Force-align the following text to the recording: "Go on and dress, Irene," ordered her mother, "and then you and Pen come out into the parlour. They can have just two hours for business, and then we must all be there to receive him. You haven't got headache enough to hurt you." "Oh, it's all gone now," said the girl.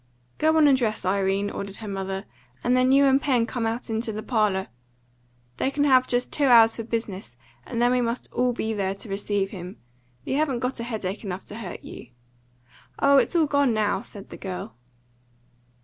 "Go 0.39 0.57
on 0.57 0.67
and 0.67 0.75
dress, 0.75 1.05
Irene," 1.05 1.51
ordered 1.51 1.75
her 1.75 1.87
mother, 1.87 2.25
"and 2.63 2.75
then 2.75 2.91
you 2.91 3.05
and 3.05 3.21
Pen 3.21 3.45
come 3.45 3.67
out 3.67 3.87
into 3.87 4.11
the 4.11 4.23
parlour. 4.23 4.69
They 5.57 5.69
can 5.69 5.83
have 5.83 6.07
just 6.07 6.33
two 6.33 6.45
hours 6.47 6.75
for 6.77 6.83
business, 6.83 7.37
and 7.67 7.79
then 7.79 7.91
we 7.91 8.01
must 8.01 8.27
all 8.33 8.51
be 8.51 8.73
there 8.73 8.95
to 8.95 9.09
receive 9.09 9.51
him. 9.51 9.77
You 10.25 10.37
haven't 10.37 10.57
got 10.57 10.79
headache 10.79 11.23
enough 11.23 11.45
to 11.45 11.57
hurt 11.57 11.83
you." 11.83 12.07
"Oh, 12.97 13.17
it's 13.17 13.35
all 13.35 13.45
gone 13.45 13.75
now," 13.75 14.01
said 14.01 14.29
the 14.31 14.37
girl. 14.37 14.75